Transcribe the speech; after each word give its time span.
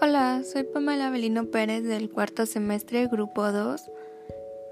Hola, 0.00 0.44
soy 0.44 0.62
Pamela 0.62 1.10
Belino 1.10 1.46
Pérez 1.46 1.82
del 1.82 2.08
cuarto 2.08 2.46
semestre, 2.46 3.08
grupo 3.08 3.50
2, 3.50 3.90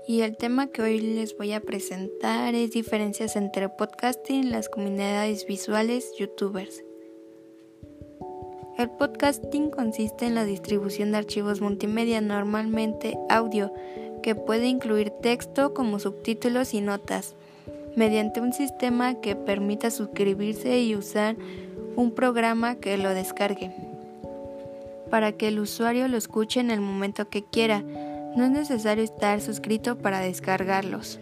y 0.07 0.21
el 0.21 0.37
tema 0.37 0.69
que 0.69 0.83
hoy 0.83 1.01
les 1.01 1.37
voy 1.37 1.53
a 1.53 1.61
presentar 1.61 2.55
es 2.55 2.71
diferencias 2.71 3.35
entre 3.35 3.69
podcasting 3.69 4.45
y 4.45 4.51
las 4.51 4.69
comunidades 4.69 5.45
visuales 5.45 6.13
youtubers. 6.17 6.85
El 8.79 8.89
podcasting 8.91 9.71
consiste 9.71 10.27
en 10.27 10.37
la 10.37 10.45
distribución 10.45 11.11
de 11.11 11.19
archivos 11.19 11.61
multimedia, 11.61 12.21
normalmente 12.21 13.19
audio, 13.29 13.73
que 14.23 14.37
puede 14.37 14.69
incluir 14.69 15.11
texto 15.11 15.75
como 15.75 15.99
subtítulos 15.99 16.73
y 16.73 16.81
notas, 16.81 17.35
mediante 17.97 18.41
un 18.41 18.53
sistema 18.53 19.21
que 19.21 19.35
permita 19.35 19.91
suscribirse 19.91 20.79
y 20.83 20.95
usar 20.95 21.35
un 21.97 22.13
programa 22.13 22.77
que 22.77 22.97
lo 22.97 23.13
descargue 23.13 23.96
para 25.11 25.33
que 25.33 25.49
el 25.49 25.59
usuario 25.59 26.09
lo 26.09 26.17
escuche 26.17 26.61
en 26.61 26.71
el 26.71 26.81
momento 26.81 27.29
que 27.29 27.45
quiera. 27.45 27.83
No 28.37 28.45
es 28.45 28.51
necesario 28.51 29.05
estar 29.05 29.41
suscrito 29.41 29.97
para 29.99 30.21
descargarlos. 30.21 31.19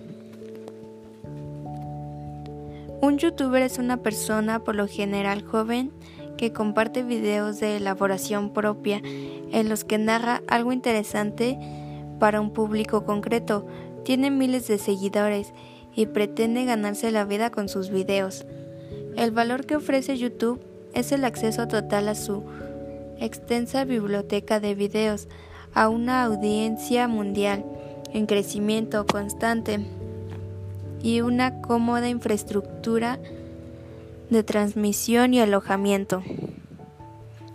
Un 3.00 3.18
youtuber 3.18 3.62
es 3.62 3.78
una 3.78 3.98
persona 3.98 4.60
por 4.60 4.74
lo 4.74 4.88
general 4.88 5.42
joven 5.42 5.92
que 6.36 6.52
comparte 6.52 7.02
videos 7.02 7.60
de 7.60 7.76
elaboración 7.76 8.52
propia 8.52 9.00
en 9.04 9.68
los 9.68 9.84
que 9.84 9.98
narra 9.98 10.42
algo 10.48 10.72
interesante 10.72 11.58
para 12.18 12.40
un 12.40 12.50
público 12.50 13.04
concreto. 13.04 13.66
Tiene 14.04 14.30
miles 14.30 14.66
de 14.66 14.78
seguidores 14.78 15.52
y 15.94 16.06
pretende 16.06 16.64
ganarse 16.64 17.10
la 17.10 17.24
vida 17.24 17.50
con 17.50 17.68
sus 17.68 17.90
videos. 17.90 18.46
El 19.16 19.30
valor 19.30 19.66
que 19.66 19.76
ofrece 19.76 20.16
YouTube 20.16 20.60
es 20.94 21.12
el 21.12 21.24
acceso 21.24 21.68
total 21.68 22.08
a 22.08 22.14
su 22.14 22.42
extensa 23.20 23.84
biblioteca 23.84 24.60
de 24.60 24.74
videos 24.74 25.28
a 25.74 25.88
una 25.88 26.24
audiencia 26.24 27.08
mundial 27.08 27.64
en 28.12 28.26
crecimiento 28.26 29.06
constante 29.06 29.80
y 31.02 31.20
una 31.20 31.60
cómoda 31.60 32.08
infraestructura 32.08 33.18
de 34.30 34.42
transmisión 34.42 35.34
y 35.34 35.40
alojamiento. 35.40 36.22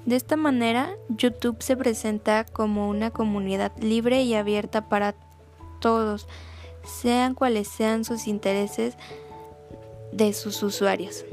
De 0.06 0.16
esta 0.16 0.36
manera, 0.36 0.96
YouTube 1.10 1.62
se 1.62 1.78
presenta 1.78 2.46
como 2.46 2.90
una 2.90 3.12
comunidad 3.12 3.72
libre 3.80 4.24
y 4.24 4.34
abierta 4.34 4.90
para 4.90 5.16
todos, 5.80 6.28
sean 6.84 7.36
cuales 7.36 7.68
sean 7.68 8.04
sus 8.06 8.28
intereses 8.28 8.96
de 10.12 10.34
sus 10.34 10.64
usuarios. 10.64 11.26